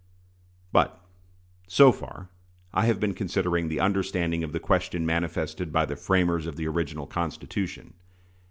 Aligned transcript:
But, 0.71 0.99
so 1.67 1.91
far, 1.91 2.29
I 2.73 2.87
have 2.87 2.99
been 2.99 3.13
considering 3.13 3.67
the 3.69 3.79
understanding 3.79 4.43
of 4.43 4.51
the 4.51 4.59
question 4.59 5.05
manifested 5.05 5.71
by 5.71 5.85
the 5.85 5.95
framers 5.95 6.47
of 6.47 6.55
the 6.55 6.67
original 6.67 7.05
Constitution. 7.05 7.93